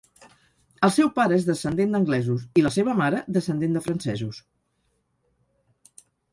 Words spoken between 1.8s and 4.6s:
d'anglesos i la seva mare, descendent de francesos.